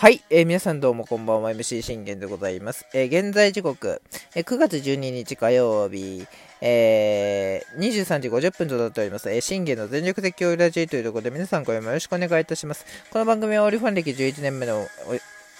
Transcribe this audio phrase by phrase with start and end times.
[0.00, 1.50] はい、えー皆さんどうもこんばんは。
[1.50, 4.00] MC 信玄でございます、えー現在時刻、
[4.34, 6.26] えー9月12日火曜日、
[6.62, 12.86] えー23時50分となっております、えー信玄の全力的応ラジオというところで皆さん今夜もよろしくお願いいたします。
[13.12, 14.86] この番組はオリファン歴11年目の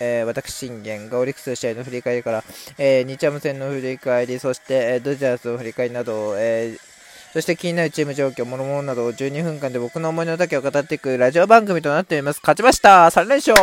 [0.00, 2.42] えー私信玄がオリックスの試合の振り返りから、
[2.78, 6.89] えー日ハム戦の振り返りそして、えードジャースの振り返りなど、えー
[7.32, 12.40] そして気になるチーム状況、諸々などを12分間で僕の思いの丈を語っていくラジオ番組となっております。
[12.42, 13.54] 勝ちました !3 連勝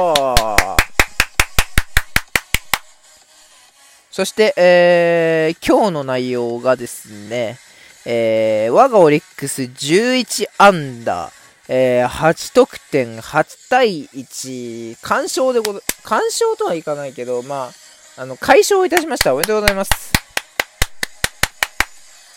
[4.09, 7.57] そして、えー今日の内容がですね、
[8.05, 11.31] えー我がオリックス11アンダー、
[11.68, 15.73] えー8得点、8対1、完勝でご、
[16.04, 17.71] 完勝とはいかないけど、ま
[18.18, 19.34] あ、あの、快勝いたしました。
[19.34, 20.27] おめでとうございます。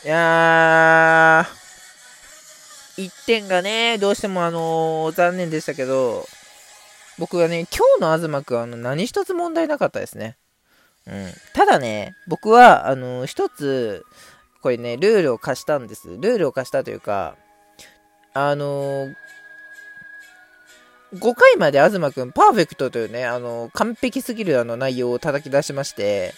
[0.02, 6.26] いやー、1点がね、どうしてもあのー残念でしたけど、
[7.18, 10.38] 僕はね、今日の東くんはあの何一つ問題なかったですね。
[11.06, 11.32] うん。
[11.52, 14.06] ただね、僕は、あのー一つ、
[14.62, 16.08] これね、ルールを貸したんです。
[16.08, 17.36] ルールを貸したというか、
[18.32, 19.14] あのー
[21.12, 26.32] 5回まで東くんパーフェクトというね、あのー完璧すぎるあの内容を叩き出しまして、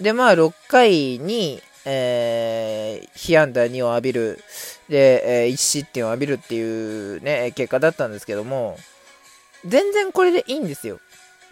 [0.00, 4.44] で、まあ、6回に、えー、被安打2を浴びる、
[4.88, 8.78] で、え1失点を浴びるっていうね、結果だったんですけども、
[9.64, 11.00] 全然これでいいんですよ。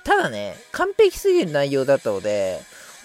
[0.04, 2.60] ただね、完璧すぎる内容だったので、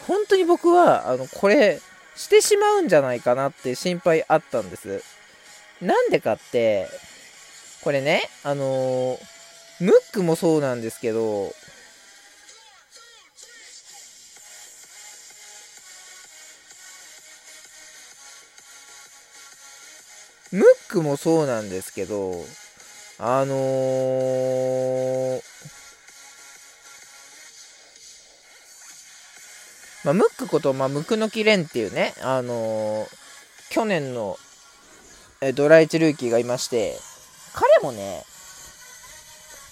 [0.08, 1.80] 本当に僕は、あの、これ、
[2.16, 5.04] してしまうんじゃないかなって心配あったんです。
[5.82, 6.88] なんでかって、
[7.82, 9.36] これね、あのー
[9.80, 11.54] ムックもそうなんですけど、
[20.56, 22.32] ムックもそうなんですけど、
[23.20, 25.42] あのー
[30.06, 33.08] まあ、ムックこと、まあ、ムクノキレンっていうね、あのー
[33.70, 34.38] 去年の
[35.42, 36.96] えドラ1ルーキーがいまして、
[37.54, 38.24] 彼もね、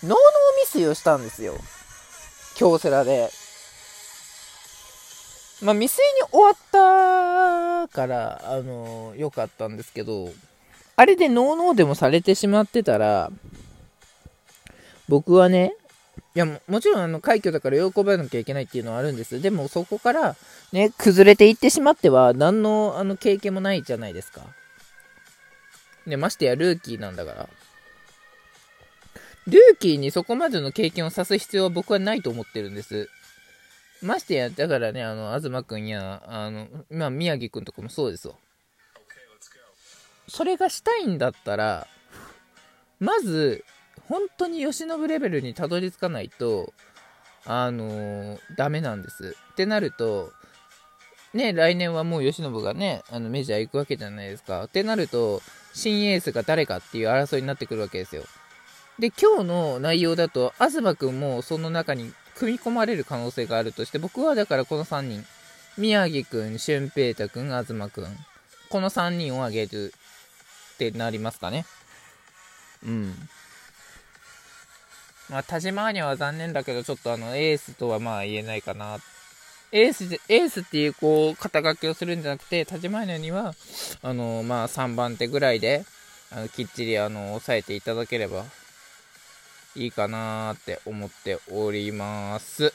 [0.03, 0.18] ノーノー
[0.66, 1.53] 未遂をしたんですよ。
[2.57, 3.30] 京セラで。
[5.62, 10.30] まあ、未遂に終わったから、あのー良かったんですけど、
[10.96, 13.31] あれでノーノーでもされてしまってたら、
[15.09, 15.76] 僕はね、
[16.36, 19.42] いやもちろんあの快挙だから喜ばなきゃいけないっていうのはあるんです。
[19.42, 20.36] でもそこから
[20.72, 24.42] ね、崩れていってしまっては何のあの経験もないじゃないですか。
[26.06, 27.50] ね、ましてやルーキーなんだから。
[29.46, 33.10] ルーキーにそこまでの経験をさす必要は僕はないと思ってるんです。
[34.02, 38.36] ましてや、だからね、あの、東くんや、あの、まあ、宮城くんとかもそうですわ。
[40.33, 41.85] それがしたいんだったら、
[42.99, 43.63] まず、
[44.09, 46.73] 本当に吉信レベルにたどり着かないと、
[47.45, 49.35] あのーダメなんです。
[49.51, 50.31] ってなると、
[51.35, 54.63] ね、来年はもう吉信がね、あのメジャー行くわけじゃないですか。
[54.63, 58.23] ってなると、新エースが誰かっていう争いになってくるわけですよ。
[58.97, 65.23] で、今日の内容だと、東くんもその中に組み込まれる可能性があるとして、僕はだからこの3人、
[65.77, 68.17] 宮城くん、俊平太くん、東くん、
[68.69, 69.94] この3人を挙げる
[70.89, 71.66] ってなりますかね。
[72.85, 73.13] うん。
[75.29, 78.99] まあ、田島には残念だけど、ちょっとあの、エースとはまあ言えないかな。
[79.71, 83.55] エースで、エースっていう、こう、肩書きをするんじゃなくて、田島には、
[84.03, 85.85] あの、まあ、3番手ぐらいで、
[86.31, 88.45] あのきっちり、あの、抑えていただければ、
[89.75, 92.71] いいかなーって思っております。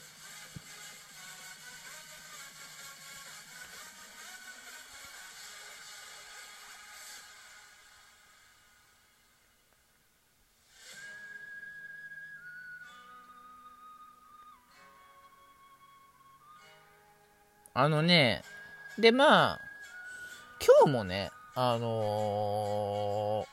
[17.78, 18.42] あのね、
[18.98, 19.60] で、まあ、
[20.60, 23.46] 今日もね、あの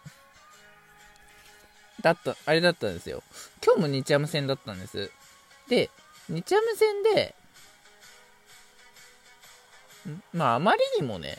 [2.00, 3.22] ーだった、あれだったんですよ。
[3.64, 5.11] 今日も日ハム戦だったんです。
[5.70, 5.91] で、
[6.28, 7.35] 日ハム戦で、
[10.34, 11.38] まあ、あまりにもね、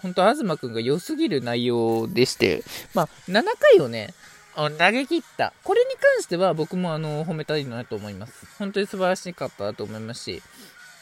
[0.00, 2.62] 本当東くんが良すぎる内容でして、
[2.94, 4.14] まあ、7回をね、
[4.54, 5.52] 投げ切った。
[5.62, 8.46] これに関しては僕もあの褒めたいなと思います。
[8.58, 10.42] 本当に素晴らしかったと思いますし、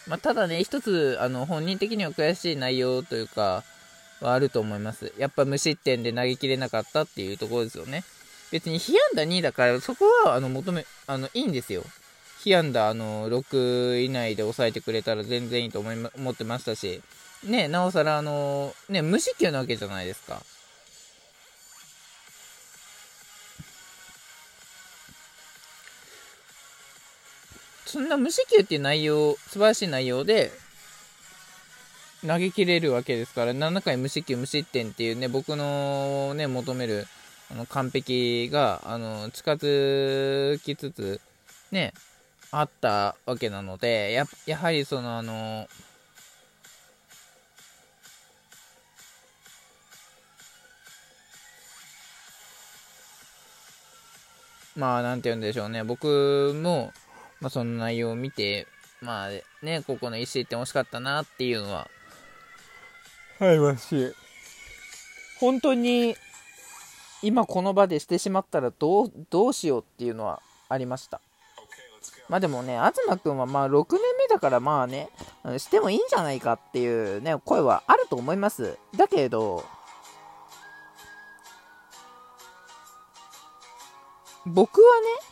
[0.09, 3.65] まあ、ただね、一つあの本人的には悔しい内容というか、
[4.21, 5.13] はあると思います。
[5.19, 8.05] やっぱ無失点で投げきれなかったっていうところですよね。
[8.51, 11.85] 別に被安打2だから、そこはあの求め、あの、いいんですよ。
[12.43, 17.01] 被安打あの6以内で抑えてくれたら全然いいと思いま思ってましたし、
[17.45, 20.43] ね、なおさらあの、ね、無失球なわけじゃないですか。
[27.93, 30.51] そんな無四球っていう内容、素晴らしい内容で、
[32.27, 37.07] 投げ切れるわけですから、7回無四球無失点っていうね、僕のね、求める、
[37.51, 41.21] あの、完璧が、あの、近づきつつ、
[41.71, 41.93] ね、
[42.51, 45.69] あったわけなので、や、やはりその、あの、
[54.77, 55.85] まあ、なんて言うんでしょうね。
[55.85, 56.91] 僕も、
[57.43, 58.69] まあ、その内容を見て、
[59.01, 59.31] まあ
[59.65, 61.91] ね、ここの1失点惜しかったなっていうのは、
[63.41, 64.15] ありますし、
[65.41, 66.15] 本当に、
[67.21, 71.21] 今この場でしてしまったらどう、どうしようっていうのはありました。
[72.29, 75.11] まあでもね、東くんはまあ6年目だからまあね、
[75.59, 78.79] してもいいんじゃないかっていうね、声はあると思います。
[78.97, 79.65] だけど、
[84.47, 85.32] 僕はね、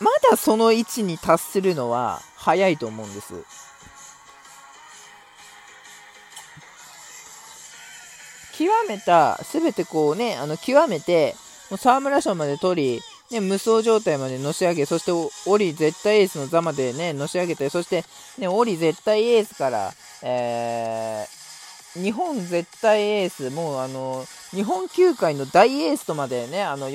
[0.00, 3.34] まだその位置に達するのは早いと思うんです。
[8.56, 11.34] 極めた、すべてこうね、あの、極めて、
[11.70, 15.12] もう沢村賞まで取り、ね、無双状態までのし上げ、そして
[15.46, 18.04] オリ絶対エースの座までね、のし上げて、そして、
[18.38, 26.88] ね、オリ絶対エースから、えー、日本絶対エース、もうあの、日本球界の大エースとまでね、あの、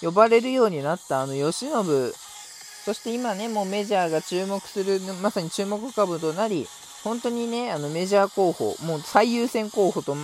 [0.00, 2.12] 呼ばれるようになったあの、吉信、
[2.84, 6.66] そして今ね、もうメジャーが注目する、まさに注目株となり、
[7.02, 10.14] 本当にね、あのメジャー候補、もう最優先候補と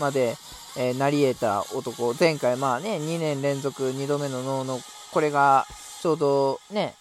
[0.00, 0.36] まで、
[0.76, 4.80] えー、なり得た男、前回、まあね、2年連続2度目のノーの、
[5.12, 5.64] これが
[6.02, 6.96] ちょうどね、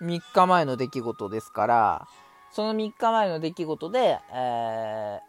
[0.00, 2.08] 3日前の出来事ですから、
[2.50, 5.20] その3日前の出来事で、え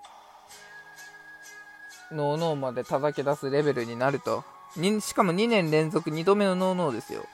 [2.11, 4.45] ー、ノーノーまで叩き出すレベルになると。
[4.75, 7.25] にしかも2年連続2度目のノーノーですよ。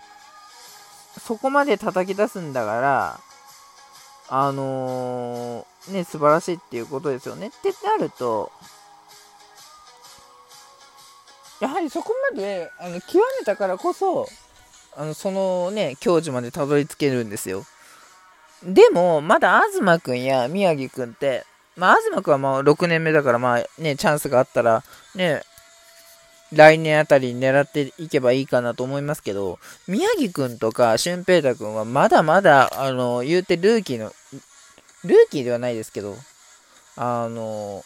[1.20, 3.20] そこまで叩き出すんだから、
[4.30, 7.48] あのー、ね、素晴らしいっていうことですよね。
[7.48, 8.52] ってなると、
[11.60, 14.28] やはりそこまで、あの、極めたからこそ、
[14.96, 17.66] あの、そのね、教授までたどり着けるんですよ。
[18.64, 21.46] でも、まだ東くんや宮城くんって、
[21.76, 24.84] まあ、東くんはまあ6年目だから、まあね、チャンスがあったら、
[25.16, 25.42] ね、
[26.52, 34.12] 来年あたり狙っていけばいいかなと思いますけど、宮城くんとか俊平太くんはまだまだ、あの、言うてルーキーの、
[35.04, 36.16] ルーキーではないですけど、
[36.96, 37.84] あの、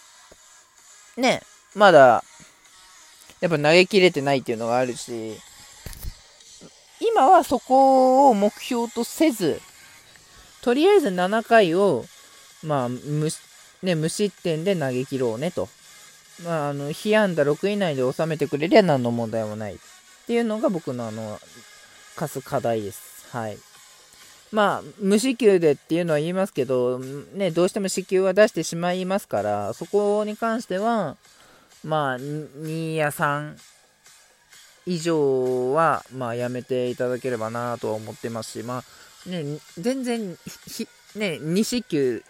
[1.18, 1.42] ね、
[1.76, 2.24] まだ、
[3.42, 5.38] やっぱ投げきれてないっていうのがあるし、
[7.02, 9.60] 今はそこを目標とせず、
[10.62, 12.06] とりあえず7回を、
[12.64, 13.28] まあ、無,、
[13.82, 15.68] ね、無失点で投げ切ろうねと。
[16.42, 19.78] まあ、あの、被安打6以内で収めてくれりゃ何の問題もないっ
[20.26, 21.40] ていうのが僕のあの、
[22.16, 23.28] 課す課題です。
[23.32, 23.58] はい。
[24.52, 31.18] まあ、無四球でっていうのは言いますけど、ね、どうしても四球は出してしまいますから、そこに関しては、
[31.84, 33.56] まあ、2や3
[34.86, 38.84] 以上は、まあ、やめていただければなとは思ってますし、ま
[39.28, 40.38] あ、ね、全然、
[41.16, 42.24] ね、2四球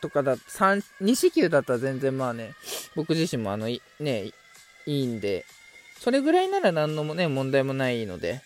[0.00, 2.54] とかだ、3、2四球だったら全然まあね、
[2.94, 3.80] 僕自身もあの、ね、
[4.26, 4.32] い
[4.86, 5.44] いんで、
[6.00, 8.42] それぐらいなら何のもね、問題もないので、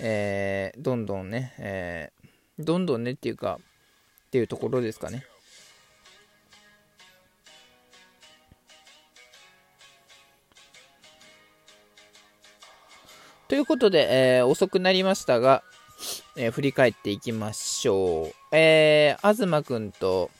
[0.00, 3.58] えー、どんどんね、えー、どんどんねっていうか、
[4.26, 5.24] っていうところですかね。
[13.52, 15.62] ということで、えー、遅くなりましたが、
[16.36, 18.56] えー、振り返っていきましょう。
[18.56, 20.30] えー、東くんと、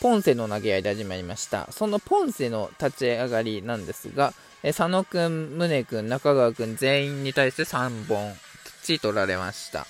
[0.00, 1.70] ポンセの投げ合いで始まりました。
[1.72, 8.38] そのポンセの立ち上がりなんですが、え佐野くん、宗くん、中川くん全員に対して3本、きっ
[8.82, 9.86] ちり取られました。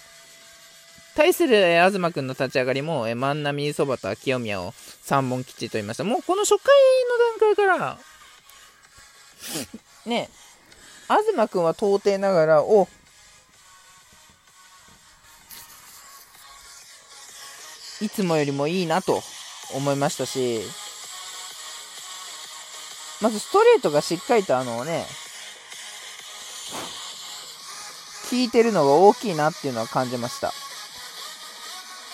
[1.17, 4.73] 対する、え東くんの立ち上がりも、え万波、そばと清宮を
[5.07, 6.05] 3本きっちり取りました。
[6.05, 6.75] もうこの初回
[7.47, 7.99] の段階から、
[10.05, 10.31] ね、
[11.09, 12.89] 東くんは到底ながら、お、
[18.01, 19.23] いつもよりもいいなと
[19.75, 20.61] 思いましたし、
[23.21, 25.07] まずストレートがしっかりとあのね、
[28.31, 30.53] 効いてるのが大きいなっていうのは感じました。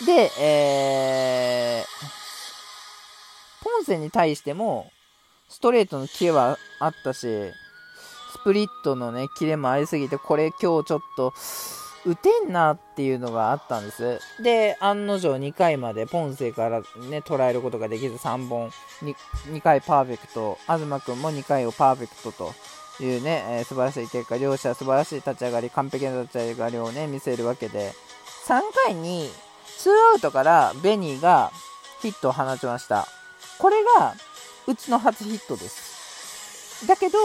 [0.05, 4.91] で、えー、ポンセに対しても、
[5.49, 7.21] ストレートのキレはあったし、
[8.33, 11.33] スプリットのね、キレもありすぎて、これ今日ちょっと、
[12.05, 14.21] 打てんなっていうのがあったんです。
[14.43, 18.71] で、案の定2回までポンセからね、捉えることができず3本
[19.03, 19.15] 2、
[19.53, 22.53] 2回パーフェクト、東くんも2回をパーフェクトと
[23.03, 27.93] いうね、えー、素晴らしい結果、両者素晴らしい立ち上がり、完璧な立ち上がりをね、見せるわけで、
[28.47, 29.31] 3回に
[29.79, 31.53] ツーアウトからベニーが
[32.01, 33.07] ヒットを放ちました。
[33.59, 34.15] これが
[34.67, 36.87] うちの初ヒットです。
[36.87, 37.19] だけど、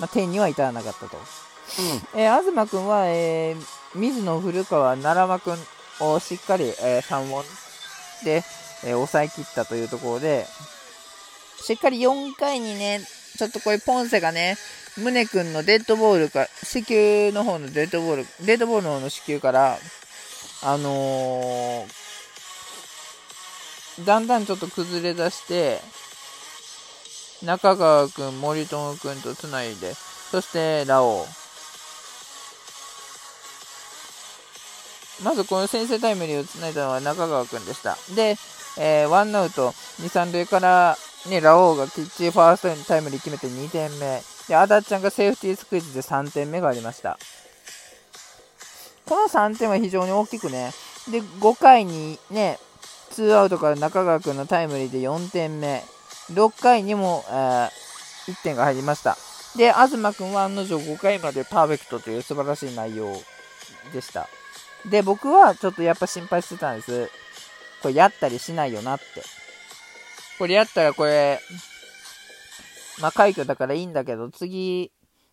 [0.00, 1.16] まあ、点には至らなかったと。
[1.16, 5.56] うん、えー、東君は、えー、水野、古川、奈良間君
[6.00, 7.44] をしっかり、えー、3本
[8.24, 8.42] で、
[8.84, 10.46] えー、抑えきったというところで、
[11.60, 13.00] しっかり4回にね、
[13.38, 14.56] ちょっとこれポンセがね、
[14.96, 19.78] 宗君のデッドボールか、子宮の方のデッドボール、デッドボールの方の子宮から、
[20.62, 25.80] あのー、だんだんちょっと崩れ出して、
[27.44, 31.43] 中川君、森友君とつないで、そしてラオウ。
[35.22, 37.96] まずこの先制タイムリーをつないだのは中川君でした。
[38.14, 38.36] で、
[38.78, 40.96] えー、ワンアウト2、3塁から、
[41.28, 44.20] ね、ラオウがきっちりファーストタイムリー決めて2点目。
[44.48, 47.18] で、アダちゃんがセーフティースクイズで3点目がありました。
[49.06, 50.72] この3点は非常に大きくね。
[51.10, 52.58] で、5回にね、
[53.12, 55.82] 2アウトから中川君のタイムリーで4点目。
[56.32, 57.68] 6回にも、えー、
[58.32, 59.16] 1点が入りました。
[59.56, 63.12] で、東君は案の定5回までパーフェクトという素晴らしい内容
[63.92, 64.28] でした。
[64.86, 67.10] で、僕はちょっとやっぱ心配してたんです。
[67.82, 69.04] これやったりしないよなって。
[70.38, 71.40] これやったらこれ、
[73.00, 74.92] まあ、快挙だからいいんだけど、次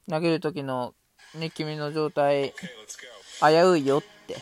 [0.10, 0.94] 投げる時の
[1.36, 2.54] ね、君の状態、
[3.40, 4.38] 危ういよって。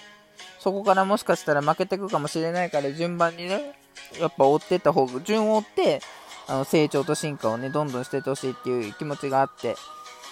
[0.59, 3.79] そこからもしかしたら負けてくかもしれないから順番にね、
[4.19, 6.01] やっぱ追ってった方が、順を追って、
[6.47, 9.75] あの成長と進化をね、どんどんしててほしいっていう気持ちがあって、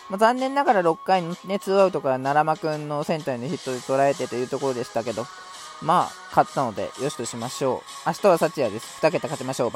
[0.10, 5.26] まあ、残念ながら6回のね、ツーアウトから奈良間君のセンターにヒットで捉えてというところでしたけど、
[5.82, 8.10] まあ、勝ったので、よしとしましょう。
[8.10, 9.00] 明日は幸也です。
[9.02, 9.72] 2桁勝ちましょう。